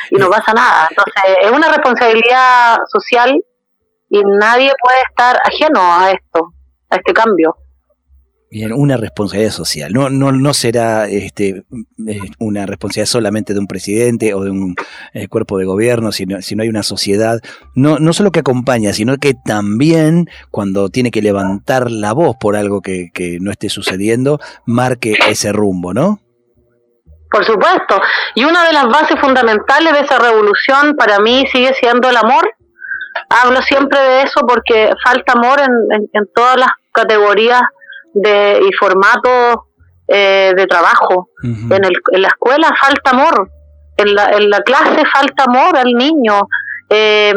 y 0.09 0.17
no 0.17 0.29
pasa 0.29 0.53
nada. 0.53 0.87
Entonces 0.89 1.37
es 1.41 1.51
una 1.51 1.69
responsabilidad 1.69 2.77
social 2.91 3.33
y 4.09 4.21
nadie 4.23 4.71
puede 4.81 5.01
estar 5.09 5.39
ajeno 5.45 5.79
a 5.81 6.11
esto, 6.11 6.53
a 6.89 6.97
este 6.97 7.13
cambio. 7.13 7.55
Una 8.75 8.97
responsabilidad 8.97 9.51
social. 9.51 9.91
No, 9.93 10.11
no, 10.11 10.31
no 10.31 10.53
será 10.53 11.07
este, 11.07 11.63
una 12.37 12.67
responsabilidad 12.67 13.07
solamente 13.07 13.53
de 13.53 13.59
un 13.59 13.65
presidente 13.65 14.35
o 14.35 14.43
de 14.43 14.51
un 14.51 14.75
eh, 15.13 15.27
cuerpo 15.27 15.57
de 15.57 15.65
gobierno, 15.65 16.11
sino, 16.11 16.39
sino 16.43 16.61
hay 16.61 16.69
una 16.69 16.83
sociedad, 16.83 17.39
no, 17.73 17.97
no 17.97 18.13
solo 18.13 18.31
que 18.31 18.41
acompaña, 18.41 18.93
sino 18.93 19.17
que 19.17 19.33
también 19.33 20.29
cuando 20.51 20.89
tiene 20.89 21.09
que 21.09 21.23
levantar 21.23 21.89
la 21.89 22.13
voz 22.13 22.35
por 22.39 22.55
algo 22.55 22.81
que, 22.81 23.09
no 23.41 23.49
esté 23.49 23.69
sucediendo, 23.69 24.39
marque 24.67 25.15
ese 25.27 25.51
rumbo, 25.51 25.93
¿no? 25.93 26.19
Por 27.31 27.45
supuesto. 27.45 27.99
Y 28.35 28.43
una 28.43 28.67
de 28.67 28.73
las 28.73 28.85
bases 28.85 29.19
fundamentales 29.19 29.93
de 29.93 30.01
esa 30.01 30.19
revolución 30.19 30.95
para 30.95 31.17
mí 31.19 31.45
sigue 31.51 31.73
siendo 31.73 32.07
el 32.07 32.17
amor. 32.17 32.47
Hablo 33.29 33.63
siempre 33.63 33.99
de 33.99 34.21
eso 34.21 34.41
porque 34.47 34.91
falta 35.03 35.33
amor 35.33 35.59
en, 35.59 36.07
en 36.13 36.27
todas 36.35 36.57
las 36.57 36.69
categorías 36.91 37.63
de, 38.13 38.59
y 38.67 38.73
formato 38.73 39.67
eh, 40.07 40.53
de 40.55 40.65
trabajo. 40.67 41.29
en, 41.43 41.85
el, 41.85 41.93
en 42.11 42.21
la 42.21 42.27
escuela 42.27 42.69
falta 42.79 43.11
amor, 43.11 43.49
en 43.97 44.15
la, 44.15 44.29
en 44.31 44.49
la 44.49 44.59
clase 44.61 45.03
falta 45.11 45.45
amor 45.45 45.77
al 45.77 45.93
niño, 45.93 46.47
em, 46.89 47.35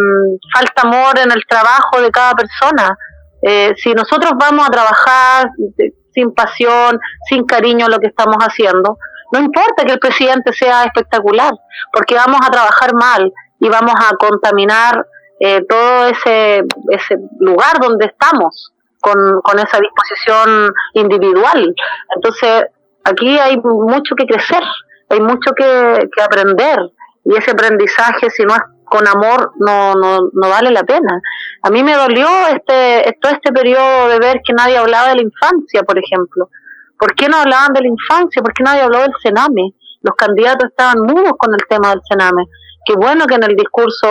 falta 0.52 0.82
amor 0.82 1.18
en 1.18 1.30
el 1.30 1.42
trabajo 1.48 2.00
de 2.00 2.10
cada 2.10 2.34
persona. 2.34 2.96
Eh, 3.42 3.72
si 3.76 3.92
nosotros 3.92 4.32
vamos 4.38 4.66
a 4.66 4.70
trabajar 4.70 5.50
sin 6.12 6.32
pasión, 6.34 6.98
sin 7.28 7.44
cariño 7.44 7.88
lo 7.88 7.98
que 7.98 8.08
estamos 8.08 8.36
haciendo, 8.40 8.98
no 9.32 9.40
importa 9.40 9.84
que 9.84 9.92
el 9.92 9.98
presidente 9.98 10.52
sea 10.52 10.84
espectacular, 10.84 11.52
porque 11.92 12.14
vamos 12.14 12.40
a 12.44 12.50
trabajar 12.50 12.94
mal 12.94 13.32
y 13.60 13.68
vamos 13.68 13.94
a 13.96 14.16
contaminar 14.16 15.04
eh, 15.40 15.62
todo 15.68 16.06
ese, 16.06 16.62
ese 16.90 17.16
lugar 17.40 17.78
donde 17.80 18.06
estamos 18.06 18.72
con, 19.06 19.40
con 19.42 19.56
esa 19.60 19.78
disposición 19.78 20.72
individual. 20.94 21.72
Entonces, 22.16 22.64
aquí 23.04 23.38
hay 23.38 23.56
mucho 23.56 24.16
que 24.16 24.26
crecer, 24.26 24.64
hay 25.10 25.20
mucho 25.20 25.52
que, 25.56 26.08
aprender 26.24 26.78
y 27.24 27.36
ese 27.36 27.52
aprendizaje, 27.52 28.30
si 28.30 28.42
no 28.42 28.54
es 28.54 28.62
con 28.84 29.06
amor, 29.06 29.52
no, 29.58 29.94
no, 29.94 30.18
no 30.32 30.48
vale 30.48 30.70
la 30.70 30.82
pena. 30.82 31.20
A 31.62 31.70
mí 31.70 31.82
me 31.84 31.94
dolió 31.94 32.26
este, 32.50 33.16
todo 33.20 33.32
este 33.32 33.52
periodo 33.52 34.08
de 34.08 34.18
ver 34.18 34.40
que 34.44 34.52
nadie 34.52 34.76
hablaba 34.76 35.08
de 35.08 35.16
la 35.16 35.22
infancia, 35.22 35.82
por 35.82 35.98
ejemplo. 35.98 36.50
¿Por 36.98 37.14
qué 37.14 37.28
no 37.28 37.36
hablaban 37.36 37.72
de 37.74 37.82
la 37.82 37.88
infancia? 37.88 38.42
¿Por 38.42 38.52
qué 38.54 38.62
nadie 38.64 38.82
habló 38.82 39.00
del 39.00 39.12
Sename? 39.22 39.74
Los 40.02 40.14
candidatos 40.16 40.70
estaban 40.70 41.00
mudos 41.00 41.32
con 41.36 41.52
el 41.52 41.60
tema 41.68 41.90
del 41.90 42.00
Sename. 42.08 42.44
Qué 42.86 42.94
bueno 42.94 43.26
que 43.26 43.34
en 43.34 43.44
el 43.44 43.56
discurso 43.56 44.08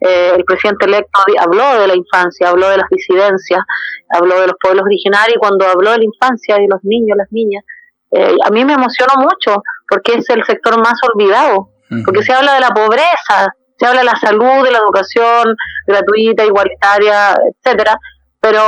eh, 0.00 0.32
el 0.36 0.44
presidente 0.44 0.86
electo 0.86 1.20
habló 1.38 1.80
de 1.80 1.86
la 1.86 1.94
infancia, 1.94 2.48
habló 2.48 2.68
de 2.68 2.78
las 2.78 2.88
disidencias, 2.90 3.60
habló 4.08 4.40
de 4.40 4.46
los 4.46 4.56
pueblos 4.60 4.84
originarios 4.84 5.36
y 5.36 5.38
cuando 5.38 5.66
habló 5.66 5.92
de 5.92 5.98
la 5.98 6.04
infancia 6.04 6.56
y 6.58 6.62
de 6.62 6.68
los 6.68 6.82
niños, 6.84 7.16
las 7.16 7.30
niñas, 7.30 7.64
eh, 8.12 8.36
a 8.44 8.50
mí 8.50 8.64
me 8.64 8.72
emocionó 8.72 9.14
mucho 9.18 9.62
porque 9.88 10.14
es 10.14 10.28
el 10.30 10.44
sector 10.44 10.78
más 10.78 10.94
olvidado, 11.12 11.70
porque 12.04 12.22
se 12.22 12.32
habla 12.32 12.54
de 12.54 12.60
la 12.60 12.70
pobreza, 12.70 13.52
se 13.76 13.86
habla 13.86 14.00
de 14.00 14.06
la 14.06 14.16
salud, 14.16 14.64
de 14.64 14.70
la 14.70 14.78
educación 14.78 15.56
gratuita, 15.86 16.44
igualitaria, 16.44 17.34
etcétera, 17.34 17.98
pero 18.40 18.62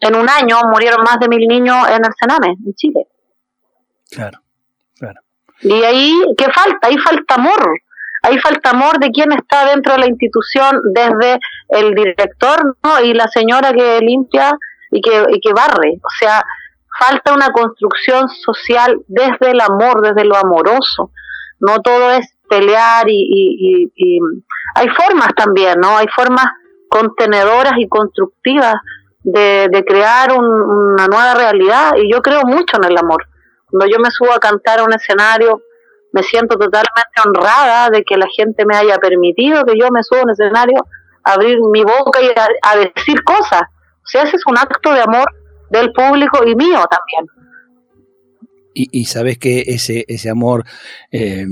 en 0.00 0.16
un 0.16 0.28
año 0.28 0.58
murieron 0.72 1.02
más 1.02 1.18
de 1.20 1.28
mil 1.28 1.46
niños 1.46 1.76
en 1.88 2.04
el 2.04 2.12
Sename, 2.18 2.56
en 2.64 2.74
Chile. 2.74 3.06
Claro, 4.10 4.38
claro. 4.98 5.20
Y 5.60 5.82
ahí, 5.82 6.14
¿qué 6.36 6.46
falta? 6.50 6.88
Ahí 6.88 6.96
falta 6.98 7.34
amor, 7.34 7.80
Ahí 8.28 8.38
falta 8.38 8.70
amor 8.70 8.98
de 8.98 9.10
quien 9.10 9.32
está 9.32 9.64
dentro 9.64 9.94
de 9.94 10.00
la 10.00 10.06
institución, 10.06 10.80
desde 10.92 11.38
el 11.70 11.94
director 11.94 12.76
¿no? 12.82 13.00
y 13.00 13.14
la 13.14 13.26
señora 13.28 13.72
que 13.72 14.00
limpia 14.00 14.52
y 14.90 15.00
que, 15.00 15.24
y 15.30 15.40
que 15.40 15.52
barre. 15.54 15.94
O 16.02 16.10
sea, 16.20 16.44
falta 16.98 17.32
una 17.32 17.50
construcción 17.50 18.28
social 18.28 19.00
desde 19.06 19.52
el 19.52 19.60
amor, 19.62 20.02
desde 20.02 20.26
lo 20.26 20.36
amoroso. 20.36 21.10
No 21.60 21.80
todo 21.80 22.12
es 22.12 22.34
pelear 22.50 23.08
y, 23.08 23.90
y, 23.96 24.18
hay 24.74 24.88
formas 24.90 25.28
también, 25.34 25.80
¿no? 25.80 25.96
Hay 25.96 26.06
formas 26.14 26.46
contenedoras 26.90 27.72
y 27.78 27.88
constructivas 27.88 28.74
de, 29.22 29.68
de 29.70 29.84
crear 29.84 30.32
una 30.32 31.06
nueva 31.06 31.34
realidad 31.34 31.92
y 31.96 32.12
yo 32.12 32.20
creo 32.20 32.42
mucho 32.42 32.76
en 32.76 32.90
el 32.90 32.98
amor. 32.98 33.26
Cuando 33.70 33.86
yo 33.90 33.98
me 33.98 34.10
subo 34.10 34.32
a 34.32 34.38
cantar 34.38 34.80
a 34.80 34.84
un 34.84 34.92
escenario, 34.92 35.62
me 36.12 36.22
siento 36.22 36.56
totalmente 36.56 37.20
honrada 37.24 37.90
de 37.90 38.02
que 38.02 38.16
la 38.16 38.26
gente 38.34 38.64
me 38.64 38.76
haya 38.76 38.96
permitido 38.98 39.64
que 39.64 39.78
yo 39.78 39.90
me 39.90 40.02
suba 40.02 40.20
a 40.20 40.24
un 40.24 40.30
escenario, 40.30 40.86
abrir 41.22 41.58
mi 41.70 41.82
boca 41.82 42.20
y 42.22 42.28
a, 42.62 42.76
decir 42.76 43.22
cosas. 43.24 43.62
O 43.62 44.06
sea, 44.06 44.22
ese 44.22 44.36
es 44.36 44.46
un 44.46 44.56
acto 44.56 44.92
de 44.92 45.00
amor 45.00 45.26
del 45.70 45.92
público 45.92 46.44
y 46.46 46.54
mío 46.54 46.84
también. 46.90 47.26
Y, 48.74 49.06
sabes 49.06 49.38
que 49.38 49.64
ese, 49.66 50.04
ese 50.06 50.30
amor 50.30 50.64
eh, 51.10 51.46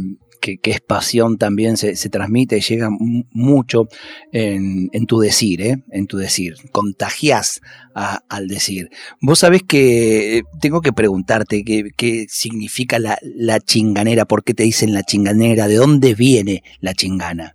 que, 0.55 0.71
es 0.71 0.81
pasión 0.81 1.39
también 1.39 1.77
se, 1.77 1.95
transmite 2.09 2.59
y 2.59 2.61
llega 2.61 2.89
mucho 2.91 3.89
en, 4.33 5.07
tu 5.07 5.19
decir, 5.19 5.63
¿eh? 5.63 5.77
en 5.91 6.07
tu 6.07 6.17
decir, 6.17 6.55
contagias 6.73 7.61
al 7.95 8.49
decir. 8.49 8.91
Vos 9.21 9.41
sabés 9.41 9.63
que 9.63 10.43
tengo 10.61 10.81
que 10.81 10.93
preguntarte 10.93 11.65
qué, 11.65 12.27
significa 12.29 12.99
la, 12.99 13.19
la, 13.23 13.61
chinganera, 13.61 14.25
por 14.25 14.45
qué 14.45 14.55
te 14.55 14.63
dicen 14.63 14.93
la 14.93 15.03
chinganera, 15.03 15.67
de 15.67 15.77
dónde 15.77 16.15
viene 16.15 16.63
la 16.81 16.95
chingana. 16.95 17.55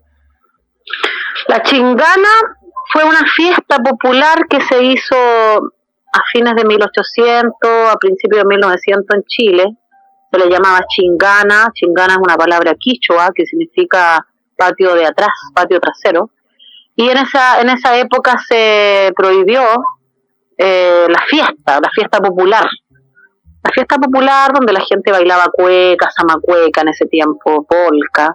La 1.47 1.61
chingana 1.63 2.29
fue 2.91 3.03
una 3.03 3.25
fiesta 3.35 3.77
popular 3.77 4.47
que 4.49 4.59
se 4.61 4.83
hizo 4.83 5.15
a 5.15 6.19
fines 6.31 6.55
de 6.55 6.65
1800, 6.65 7.53
a 7.63 7.95
principios 7.97 8.43
de 8.43 8.47
1900 8.47 9.05
en 9.15 9.23
Chile, 9.23 9.65
se 10.31 10.37
le 10.37 10.49
llamaba 10.49 10.79
chingana, 10.87 11.71
chingana 11.73 12.13
es 12.13 12.19
una 12.19 12.35
palabra 12.35 12.73
quichua 12.79 13.31
que 13.35 13.45
significa 13.45 14.25
patio 14.55 14.95
de 14.95 15.05
atrás, 15.05 15.31
patio 15.53 15.79
trasero, 15.79 16.29
y 16.95 17.09
en 17.09 17.17
esa, 17.17 17.59
en 17.61 17.69
esa 17.69 17.97
época 17.97 18.35
se 18.47 19.11
prohibió 19.15 19.61
eh, 20.57 21.05
la 21.09 21.21
fiesta, 21.27 21.79
la 21.81 21.89
fiesta 21.93 22.19
popular, 22.19 22.65
la 23.63 23.71
fiesta 23.71 23.97
popular 23.97 24.51
donde 24.53 24.73
la 24.73 24.81
gente 24.81 25.11
bailaba 25.11 25.45
cueca, 25.51 26.09
zamacueca 26.15 26.81
en 26.81 26.89
ese 26.89 27.05
tiempo, 27.05 27.65
polka, 27.67 28.33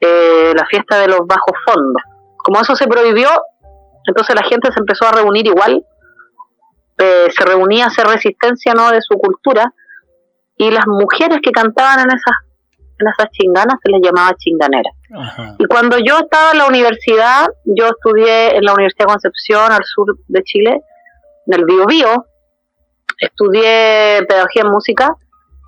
eh, 0.00 0.52
la 0.54 0.66
fiesta 0.66 0.98
de 0.98 1.08
los 1.08 1.20
bajos 1.26 1.54
fondos. 1.64 2.02
Como 2.36 2.60
eso 2.60 2.76
se 2.76 2.86
prohibió, 2.86 3.28
entonces 4.06 4.34
la 4.34 4.46
gente 4.46 4.70
se 4.72 4.80
empezó 4.80 5.06
a 5.06 5.12
reunir 5.12 5.46
igual, 5.46 5.84
eh, 6.98 7.26
se 7.30 7.44
reunía 7.44 7.84
a 7.84 7.88
hacer 7.88 8.06
resistencia 8.06 8.74
no 8.74 8.90
de 8.90 9.00
su 9.00 9.16
cultura, 9.16 9.72
y 10.56 10.70
las 10.70 10.86
mujeres 10.86 11.38
que 11.42 11.50
cantaban 11.50 12.00
en 12.00 12.16
esas 12.16 12.34
en 12.98 13.08
esas 13.08 13.30
chinganas 13.32 13.76
se 13.82 13.90
les 13.90 14.00
llamaba 14.02 14.34
chinganera. 14.36 14.90
Y 15.58 15.64
cuando 15.66 15.98
yo 15.98 16.18
estaba 16.18 16.52
en 16.52 16.58
la 16.58 16.66
universidad, 16.66 17.46
yo 17.64 17.88
estudié 17.88 18.56
en 18.56 18.64
la 18.64 18.72
Universidad 18.72 19.06
de 19.06 19.12
Concepción, 19.12 19.72
al 19.72 19.84
sur 19.84 20.16
de 20.28 20.42
Chile, 20.42 20.80
en 21.46 21.54
el 21.54 21.64
Bio 21.64 21.86
Bio, 21.86 22.26
estudié 23.18 24.24
pedagogía 24.28 24.62
en 24.62 24.70
música 24.70 25.16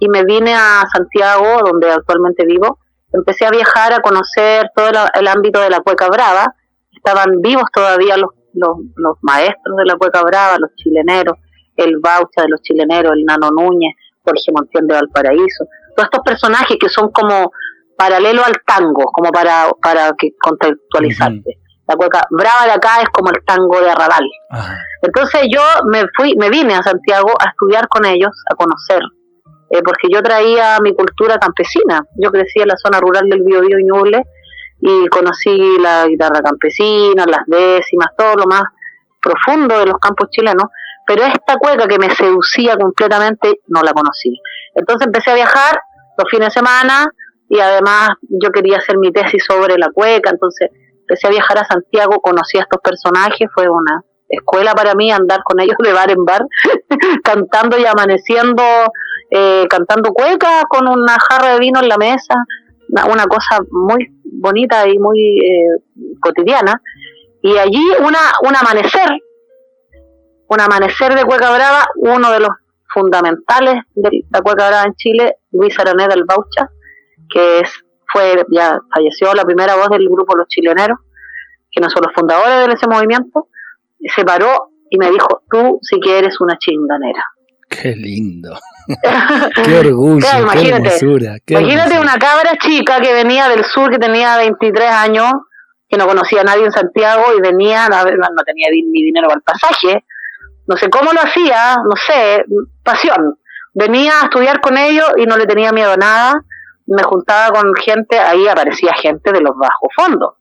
y 0.01 0.09
me 0.09 0.25
vine 0.25 0.55
a 0.55 0.85
Santiago, 0.93 1.61
donde 1.65 1.91
actualmente 1.91 2.45
vivo. 2.45 2.79
Empecé 3.13 3.47
a 3.47 3.51
viajar, 3.51 3.93
a 3.93 4.01
conocer 4.01 4.71
todo 4.75 4.89
el, 4.89 5.29
ámbito 5.29 5.61
de 5.61 5.71
la 5.71 5.81
cueca 5.81 6.09
brava. 6.09 6.55
Estaban 6.93 7.41
vivos 7.41 7.65
todavía 7.73 8.17
los, 8.17 8.31
los, 8.53 8.77
los 8.97 9.17
maestros 9.23 9.77
de 9.77 9.85
la 9.85 9.97
cueca 9.97 10.23
brava, 10.23 10.59
los 10.59 10.75
chileneros, 10.77 11.39
el 11.77 11.99
Baucha 11.99 12.43
de 12.43 12.49
los 12.49 12.61
chileneros, 12.63 13.13
el 13.13 13.25
Nano 13.25 13.51
Núñez, 13.51 13.95
Jorge 14.27 14.53
Montiel 14.53 14.87
de 14.87 14.95
Valparaíso, 14.95 15.67
todos 15.95 16.09
estos 16.13 16.21
personajes 16.25 16.77
que 16.79 16.89
son 16.89 17.11
como 17.13 17.53
paralelo 17.97 18.43
al 18.45 18.55
tango, 18.67 19.05
como 19.13 19.31
para, 19.31 19.71
para 19.81 20.13
que 20.19 20.33
contextualizarte. 20.41 21.59
La 21.89 21.95
cueca 21.95 22.27
brava 22.31 22.65
de 22.65 22.73
acá 22.73 23.01
es 23.01 23.09
como 23.11 23.31
el 23.31 23.45
tango 23.45 23.81
de 23.81 23.89
Arrabal. 23.89 24.29
Entonces 25.03 25.43
yo 25.49 25.63
me 25.87 26.05
fui, 26.17 26.35
me 26.37 26.51
vine 26.51 26.75
a 26.75 26.83
Santiago 26.83 27.31
a 27.39 27.51
estudiar 27.51 27.87
con 27.89 28.05
ellos, 28.05 28.33
a 28.51 28.57
conocer, 28.57 29.01
eh, 29.71 29.83
porque 29.85 30.09
yo 30.13 30.21
traía 30.21 30.79
mi 30.83 30.95
cultura 30.95 31.39
campesina. 31.39 32.05
Yo 32.17 32.31
crecí 32.31 32.61
en 32.61 32.69
la 32.69 32.77
zona 32.77 32.99
rural 32.99 33.29
del 33.29 33.43
Biobío 33.43 33.79
y 33.79 33.85
Ñuble 33.85 34.23
y 34.81 35.07
conocí 35.07 35.79
la 35.81 36.07
guitarra 36.07 36.41
campesina, 36.43 37.25
las 37.25 37.47
décimas, 37.47 38.09
todo 38.19 38.35
lo 38.35 38.47
más 38.47 38.65
profundo 39.23 39.79
de 39.79 39.87
los 39.87 39.99
campos 39.99 40.29
chilenos 40.31 40.67
pero 41.07 41.23
esta 41.23 41.57
cueca 41.59 41.87
que 41.87 41.99
me 41.99 42.11
seducía 42.15 42.77
completamente 42.77 43.61
no 43.69 43.83
la 43.83 43.93
conocí. 43.93 44.39
Entonces 44.75 45.07
empecé 45.07 45.31
a 45.31 45.35
viajar 45.35 45.79
los 46.19 46.29
fines 46.31 46.49
de 46.49 46.61
semana 46.61 47.07
y 47.49 47.61
además 47.61 48.11
yo 48.29 48.51
quería 48.51 48.79
hacer 48.79 48.99
mi 48.99 49.13
tesis 49.13 49.45
sobre 49.47 49.79
la 49.79 49.89
cueca, 49.91 50.31
entonces 50.31 50.71
empecé 51.01 51.29
a 51.29 51.31
viajar 51.31 51.59
a 51.59 51.65
Santiago, 51.65 52.21
conocí 52.21 52.59
a 52.59 52.63
estos 52.63 52.81
personajes, 52.83 53.49
fue 53.55 53.69
una 53.69 54.03
escuela 54.29 54.75
para 54.75 54.95
mí 54.95 55.13
andar 55.13 55.43
con 55.45 55.61
ellos 55.61 55.77
de 55.79 55.93
bar 55.93 56.11
en 56.11 56.25
bar, 56.25 56.45
cantando 57.23 57.79
y 57.79 57.87
amaneciendo, 57.87 58.63
eh, 59.31 59.67
cantando 59.71 60.13
cueca 60.13 60.63
con 60.69 60.89
una 60.89 61.17
jarra 61.29 61.55
de 61.55 61.61
vino 61.61 61.81
en 61.81 61.89
la 61.89 61.97
mesa, 61.97 62.35
una, 63.09 63.27
cosa 63.27 63.61
muy 63.71 64.09
bonita 64.25 64.89
y 64.89 64.99
muy 64.99 65.39
eh, 65.39 66.17
cotidiana. 66.21 66.81
Y 67.43 67.57
allí 67.59 67.85
una, 68.01 68.19
un 68.43 68.57
amanecer 68.57 69.09
un 70.49 70.61
amanecer 70.61 71.15
de 71.15 71.25
Cueca 71.25 71.51
Brava, 71.51 71.87
uno 71.97 72.31
de 72.31 72.41
los 72.41 72.51
fundamentales 72.97 73.83
de 73.95 74.25
la 74.31 74.41
cueca 74.41 74.69
brava 74.69 74.85
en 74.85 74.95
Chile, 74.95 75.35
Luis 75.53 75.79
Araneda 75.79 76.15
del 76.15 76.25
Baucha, 76.25 76.71
que 77.29 77.61
es, 77.61 77.71
fue, 78.11 78.43
ya 78.51 78.79
falleció 78.95 79.35
la 79.35 79.45
primera 79.45 79.77
voz 79.77 79.91
del 79.91 80.09
grupo 80.09 80.35
Los 80.35 80.49
Chileneros, 80.49 80.99
que 81.71 81.81
no 81.83 81.91
son 81.91 82.05
los 82.07 82.15
fundadores 82.15 82.67
de 82.67 82.73
ese 82.73 82.89
movimiento, 82.89 83.49
se 84.15 84.25
paró 84.25 84.71
y 84.89 84.97
me 84.99 85.11
dijo, 85.11 85.43
tú 85.51 85.79
sí 85.83 86.01
que 86.01 86.19
eres 86.19 86.41
una 86.41 86.57
chinganera. 86.59 87.23
Qué 87.69 87.95
lindo. 87.97 88.59
qué 89.65 89.79
orgullo, 89.79 90.25
qué 90.53 90.69
hermosura. 90.69 91.37
imagínate 91.49 91.99
una 91.99 92.17
cabra 92.17 92.57
chica 92.59 93.01
que 93.01 93.13
venía 93.13 93.49
del 93.49 93.65
sur, 93.65 93.91
que 93.91 93.99
tenía 93.99 94.39
23 94.39 94.91
años, 94.91 95.33
que 95.89 95.99
no 95.99 96.07
conocía 96.07 96.41
a 96.41 96.45
nadie 96.45 96.65
en 96.65 96.73
Santiago 96.73 97.25
y 97.37 97.41
venía, 97.43 97.89
no, 97.89 98.05
no 98.05 98.45
tenía 98.47 98.69
ni 98.71 99.03
dinero 99.03 99.29
para 99.29 99.39
el 99.39 99.43
pasaje, 99.43 100.05
no 100.67 100.77
sé 100.77 100.91
cómo 100.91 101.13
lo 101.13 101.21
hacía, 101.21 101.77
no 101.77 101.97
sé, 101.97 102.45
pasión. 102.83 103.39
Venía 103.73 104.21
a 104.21 104.25
estudiar 104.25 104.61
con 104.61 104.77
ellos 104.77 105.07
y 105.17 105.27
no 105.27 105.37
le 105.37 105.47
tenía 105.47 105.73
miedo 105.73 105.93
a 105.93 105.97
nada. 105.97 106.45
Me 106.87 107.03
juntaba 107.03 107.59
con 107.59 107.75
gente, 107.75 108.19
ahí 108.19 108.47
aparecía 108.49 108.93
gente 109.01 109.33
de 109.33 109.41
los 109.41 109.57
bajos 109.57 109.89
fondos. 109.95 110.35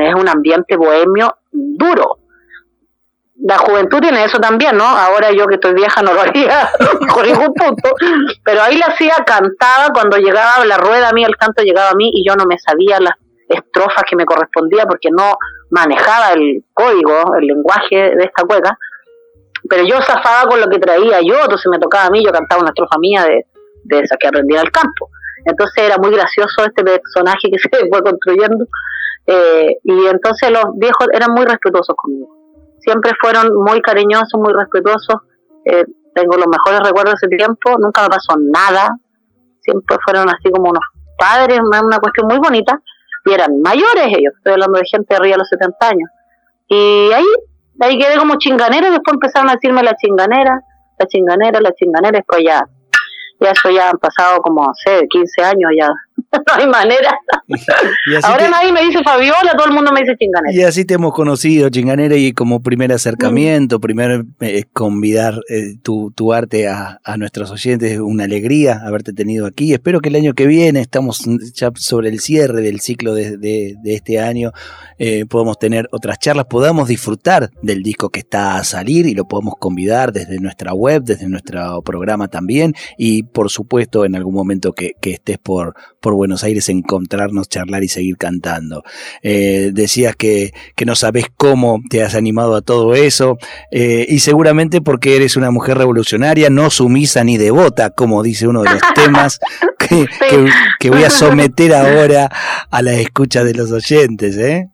Es 0.00 0.14
un 0.14 0.28
ambiente 0.28 0.76
bohemio 0.76 1.36
duro. 1.52 2.18
La 3.42 3.56
juventud 3.58 4.00
tiene 4.00 4.24
eso 4.24 4.38
también, 4.38 4.76
¿no? 4.76 4.84
Ahora 4.84 5.32
yo 5.32 5.46
que 5.46 5.54
estoy 5.54 5.74
vieja 5.74 6.02
no 6.02 6.12
lo 6.12 6.20
haría 6.20 6.68
con 7.14 7.26
ningún 7.26 7.54
punto, 7.54 7.90
pero 8.44 8.62
ahí 8.62 8.76
la 8.76 8.86
hacía, 8.86 9.14
cantaba, 9.24 9.88
cuando 9.94 10.18
llegaba 10.18 10.64
la 10.66 10.76
rueda 10.76 11.08
a 11.08 11.12
mí, 11.12 11.24
el 11.24 11.36
canto 11.36 11.62
llegaba 11.62 11.90
a 11.90 11.94
mí 11.94 12.10
y 12.12 12.26
yo 12.26 12.36
no 12.36 12.44
me 12.44 12.58
sabía 12.58 13.00
las 13.00 13.14
estrofas 13.48 14.04
que 14.08 14.16
me 14.16 14.26
correspondía 14.26 14.84
porque 14.84 15.08
no 15.10 15.36
manejaba 15.70 16.32
el 16.32 16.64
código, 16.74 17.34
el 17.38 17.46
lenguaje 17.46 18.14
de 18.14 18.24
esta 18.24 18.44
cueca 18.44 18.76
pero 19.68 19.84
yo 19.84 20.00
zafaba 20.02 20.48
con 20.48 20.60
lo 20.60 20.68
que 20.68 20.78
traía 20.78 21.20
yo, 21.20 21.36
entonces 21.42 21.66
me 21.70 21.78
tocaba 21.78 22.06
a 22.06 22.10
mí, 22.10 22.24
yo 22.24 22.32
cantaba 22.32 22.62
una 22.62 22.70
estrofa 22.70 22.98
mía 22.98 23.24
de, 23.24 23.46
de 23.84 24.00
esa 24.00 24.16
que 24.16 24.28
aprendía 24.28 24.60
al 24.60 24.70
campo. 24.70 25.10
Entonces 25.44 25.84
era 25.84 25.96
muy 25.98 26.10
gracioso 26.10 26.64
este 26.64 26.84
personaje 26.84 27.50
que 27.50 27.58
se 27.78 27.88
fue 27.88 28.02
construyendo. 28.02 28.66
Eh, 29.26 29.76
y 29.84 30.06
entonces 30.06 30.50
los 30.50 30.64
viejos 30.76 31.06
eran 31.12 31.32
muy 31.32 31.44
respetuosos 31.44 31.94
conmigo. 31.96 32.28
Siempre 32.80 33.12
fueron 33.20 33.54
muy 33.54 33.80
cariñosos, 33.80 34.40
muy 34.40 34.52
respetuosos. 34.52 35.16
Eh, 35.64 35.84
tengo 36.14 36.36
los 36.36 36.46
mejores 36.48 36.80
recuerdos 36.80 37.14
de 37.20 37.26
ese 37.26 37.36
tiempo. 37.36 37.76
Nunca 37.78 38.02
me 38.02 38.08
pasó 38.08 38.34
nada. 38.38 38.96
Siempre 39.60 39.96
fueron 40.04 40.28
así 40.28 40.50
como 40.50 40.70
unos 40.70 40.82
padres, 41.18 41.60
una 41.60 41.98
cuestión 41.98 42.26
muy 42.28 42.38
bonita. 42.38 42.80
Y 43.26 43.32
eran 43.32 43.60
mayores 43.60 44.06
ellos. 44.06 44.32
Estoy 44.38 44.54
hablando 44.54 44.78
de 44.78 44.86
gente 44.90 45.14
arriba 45.14 45.34
de 45.34 45.38
los 45.38 45.48
70 45.48 45.88
años. 45.88 46.10
Y 46.68 47.12
ahí 47.12 47.26
ahí 47.80 47.98
quedé 47.98 48.16
como 48.18 48.36
chinganera 48.36 48.88
y 48.88 48.92
después 48.92 49.14
empezaron 49.14 49.50
a 49.50 49.54
decirme 49.54 49.82
la 49.82 49.94
chinganera, 49.96 50.60
la 50.98 51.06
chinganera, 51.06 51.60
la 51.60 51.72
chinganera, 51.72 52.18
después 52.18 52.42
ya, 52.46 52.62
ya 53.40 53.50
eso 53.50 53.70
ya 53.70 53.90
han 53.90 53.98
pasado 53.98 54.40
como, 54.40 54.70
sé, 54.84 55.06
15 55.08 55.42
años 55.42 55.70
ya, 55.78 55.88
no 56.32 56.54
hay 56.54 56.66
manera. 56.66 57.18
Ahora 58.22 58.48
nadie 58.48 58.72
me 58.72 58.82
dice 58.82 59.02
Fabiola, 59.02 59.52
todo 59.56 59.66
el 59.66 59.72
mundo 59.72 59.92
me 59.92 60.00
dice 60.00 60.16
Chinganera. 60.16 60.54
Y 60.54 60.62
así 60.62 60.84
te 60.84 60.94
hemos 60.94 61.12
conocido, 61.12 61.68
Chinganera, 61.68 62.16
y 62.16 62.32
como 62.32 62.62
primer 62.62 62.92
acercamiento, 62.92 63.78
mm. 63.78 63.80
primer 63.80 64.24
eh, 64.40 64.64
convidar 64.72 65.40
eh, 65.48 65.76
tu, 65.82 66.12
tu, 66.12 66.32
arte 66.32 66.68
a, 66.68 67.00
a, 67.04 67.16
nuestros 67.16 67.50
oyentes, 67.50 67.98
una 67.98 68.24
alegría 68.24 68.80
haberte 68.84 69.12
tenido 69.12 69.46
aquí. 69.46 69.72
Espero 69.72 70.00
que 70.00 70.08
el 70.08 70.16
año 70.16 70.34
que 70.34 70.46
viene, 70.46 70.80
estamos 70.80 71.24
ya 71.54 71.70
sobre 71.76 72.08
el 72.08 72.20
cierre 72.20 72.60
del 72.62 72.80
ciclo 72.80 73.14
de, 73.14 73.36
de, 73.36 73.76
este 73.84 74.20
año, 74.20 74.52
eh, 74.98 75.26
podamos 75.26 75.58
tener 75.58 75.88
otras 75.92 76.18
charlas, 76.18 76.46
podamos 76.46 76.88
disfrutar 76.88 77.50
del 77.62 77.82
disco 77.82 78.10
que 78.10 78.20
está 78.20 78.56
a 78.56 78.64
salir 78.64 79.06
y 79.06 79.14
lo 79.14 79.26
podemos 79.26 79.54
convidar 79.58 80.12
desde 80.12 80.38
nuestra 80.38 80.72
web, 80.72 81.02
desde 81.02 81.28
nuestro 81.28 81.82
programa 81.82 82.28
también, 82.28 82.74
y 82.96 83.24
por 83.24 83.50
supuesto 83.50 84.04
en 84.04 84.14
algún 84.14 84.34
momento 84.34 84.72
que, 84.72 84.92
que 85.00 85.12
estés 85.12 85.38
por, 85.38 85.74
por 86.00 86.09
Buenos 86.14 86.44
Aires 86.44 86.68
encontrarnos, 86.68 87.48
charlar 87.48 87.84
y 87.84 87.88
seguir 87.88 88.16
cantando. 88.16 88.82
Eh, 89.22 89.70
decías 89.72 90.16
que, 90.16 90.52
que, 90.74 90.84
no 90.84 90.94
sabes 90.94 91.26
cómo 91.36 91.80
te 91.88 92.02
has 92.02 92.14
animado 92.14 92.56
a 92.56 92.62
todo 92.62 92.94
eso 92.94 93.38
eh, 93.70 94.06
y 94.08 94.20
seguramente 94.20 94.80
porque 94.80 95.16
eres 95.16 95.36
una 95.36 95.50
mujer 95.50 95.78
revolucionaria, 95.78 96.50
no 96.50 96.70
sumisa 96.70 97.24
ni 97.24 97.36
devota, 97.36 97.90
como 97.90 98.22
dice 98.22 98.48
uno 98.48 98.62
de 98.62 98.70
los 98.70 98.82
temas 98.94 99.40
que, 99.78 100.06
que, 100.78 100.90
voy 100.90 101.04
a 101.04 101.10
someter 101.10 101.74
ahora 101.74 102.30
a 102.70 102.82
la 102.82 102.92
escucha 102.94 103.44
de 103.44 103.54
los 103.54 103.72
oyentes. 103.72 104.36
¿eh? 104.36 104.68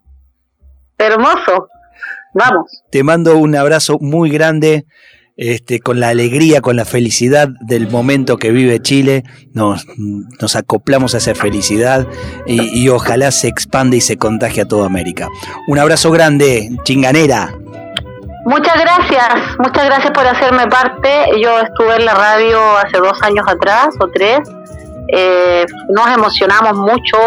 Hermoso. 0.97 1.69
Vamos. 2.33 2.83
Te 2.91 3.03
mando 3.03 3.37
un 3.37 3.55
abrazo 3.55 3.97
muy 3.99 4.29
grande 4.29 4.85
este, 5.37 5.79
con 5.79 5.99
la 5.99 6.09
alegría, 6.09 6.61
con 6.61 6.75
la 6.75 6.83
felicidad 6.83 7.49
del 7.61 7.89
momento 7.89 8.37
que 8.37 8.51
vive 8.51 8.81
Chile, 8.81 9.23
nos, 9.53 9.85
acoplamos 10.55 11.13
a 11.13 11.19
esa 11.19 11.35
felicidad 11.35 12.07
y, 12.47 12.89
ojalá 12.89 13.31
se 13.31 13.47
expande 13.47 13.97
y 13.97 14.01
se 14.01 14.17
contagie 14.17 14.63
a 14.63 14.67
toda 14.67 14.87
América. 14.87 15.29
Un 15.67 15.77
abrazo 15.77 16.09
grande, 16.09 16.69
chinganera. 16.83 17.53
Muchas 18.45 18.79
gracias, 18.79 19.57
muchas 19.59 19.85
gracias 19.85 20.11
por 20.11 20.25
hacerme 20.25 20.67
parte. 20.67 21.09
Yo 21.43 21.59
estuve 21.59 21.97
en 21.97 22.05
la 22.05 22.15
radio 22.15 22.59
hace 22.77 22.97
dos 22.97 23.21
años 23.21 23.45
atrás 23.47 23.89
o 23.99 24.07
tres. 24.07 24.39
Eh, 25.09 25.65
nos 25.89 26.07
emocionamos 26.09 26.73
mucho, 26.73 27.17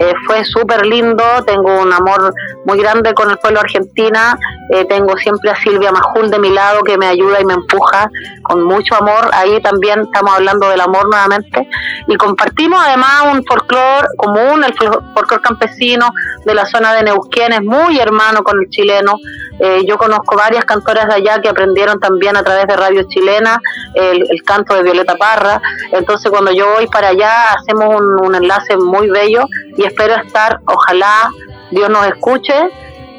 eh, 0.00 0.14
fue 0.26 0.42
súper 0.46 0.86
lindo, 0.86 1.22
tengo 1.46 1.78
un 1.78 1.92
amor 1.92 2.32
muy 2.64 2.78
grande 2.78 3.12
con 3.12 3.30
el 3.30 3.36
pueblo 3.36 3.60
argentina, 3.60 4.34
eh, 4.70 4.86
tengo 4.86 5.14
siempre 5.18 5.50
a 5.50 5.56
Silvia 5.56 5.92
Majul 5.92 6.30
de 6.30 6.38
mi 6.38 6.48
lado 6.48 6.82
que 6.82 6.96
me 6.96 7.06
ayuda 7.06 7.38
y 7.38 7.44
me 7.44 7.52
empuja 7.52 8.10
con 8.42 8.64
mucho 8.64 8.94
amor, 8.94 9.28
ahí 9.34 9.60
también 9.60 10.00
estamos 10.00 10.34
hablando 10.34 10.70
del 10.70 10.80
amor 10.80 11.06
nuevamente, 11.10 11.68
y 12.06 12.16
compartimos 12.16 12.80
además 12.82 13.24
un 13.30 13.44
folclore 13.44 14.06
común, 14.16 14.64
el 14.64 14.72
folclore 14.74 15.42
campesino 15.42 16.08
de 16.46 16.54
la 16.54 16.64
zona 16.64 16.94
de 16.94 17.02
Neuquén, 17.02 17.52
es 17.52 17.62
muy 17.62 17.98
hermano 17.98 18.42
con 18.42 18.58
el 18.58 18.70
chileno, 18.70 19.12
eh, 19.60 19.84
yo 19.86 19.98
conozco 19.98 20.36
varias 20.36 20.64
cantoras 20.64 21.06
de 21.06 21.14
allá 21.14 21.40
que 21.40 21.48
aprendieron 21.48 22.00
también 22.00 22.36
a 22.36 22.42
través 22.42 22.66
de 22.66 22.76
radio 22.76 23.02
chilena 23.08 23.60
el, 23.94 24.24
canto 24.44 24.74
de 24.74 24.82
Violeta 24.82 25.16
Parra. 25.16 25.60
Entonces 25.92 26.30
cuando 26.30 26.52
yo 26.52 26.66
voy 26.74 26.86
para 26.86 27.08
allá 27.08 27.52
hacemos 27.58 28.00
un, 28.22 28.34
enlace 28.34 28.76
muy 28.76 29.10
bello 29.10 29.46
y 29.76 29.84
espero 29.84 30.14
estar, 30.16 30.60
ojalá 30.66 31.30
Dios 31.70 31.90
nos 31.90 32.06
escuche 32.06 32.54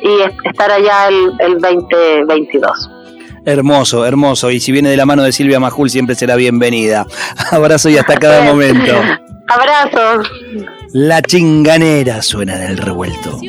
y 0.02 0.48
estar 0.48 0.72
allá 0.72 1.08
el, 1.10 1.34
el 1.40 1.60
2022. 1.60 2.90
Hermoso, 3.46 4.06
hermoso. 4.06 4.52
Y 4.52 4.60
si 4.60 4.72
viene 4.72 4.90
de 4.90 4.98
la 4.98 5.06
mano 5.06 5.24
de 5.24 5.32
Silvia 5.32 5.60
Majul, 5.60 5.90
siempre 5.90 6.16
será 6.16 6.36
bienvenida. 6.36 7.06
Abrazo 7.52 7.90
y 7.90 7.98
hasta 7.98 8.18
cada 8.18 8.44
momento. 8.44 8.94
Abrazos. 9.48 10.32
La 10.94 11.22
chinganera 11.22 12.22
suena 12.22 12.56
en 12.56 12.72
el 12.72 12.78
revuelto. 12.78 13.40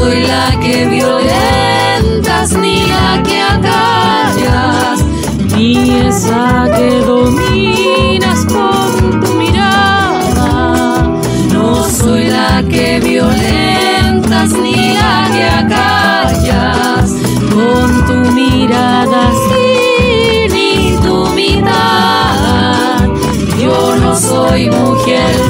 Soy 0.00 0.22
la 0.22 0.58
que 0.60 0.86
violentas 0.86 2.52
ni 2.52 2.86
la 2.86 3.22
que 3.22 3.38
acallas, 3.42 5.04
ni 5.54 5.74
esa 6.08 6.64
que 6.74 7.00
dominas 7.00 8.40
con 8.46 9.20
tu 9.20 9.34
mirada. 9.34 11.04
No 11.52 11.84
soy 11.84 12.28
la 12.28 12.62
que 12.70 13.00
violentas 13.00 14.50
ni 14.64 14.94
la 14.94 15.28
que 15.34 15.44
acallas 15.62 17.10
con 17.54 17.88
tu 18.06 18.32
mirada. 18.32 19.22
Sí, 19.48 20.46
ni 20.54 20.96
tu 21.04 21.26
mitad. 21.40 23.06
Yo 23.62 23.96
no 23.96 24.16
soy 24.16 24.70
mujer 24.70 25.49